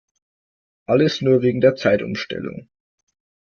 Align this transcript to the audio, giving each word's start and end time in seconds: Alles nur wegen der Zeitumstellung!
Alles 0.87 1.21
nur 1.21 1.43
wegen 1.43 1.61
der 1.61 1.75
Zeitumstellung! 1.75 2.67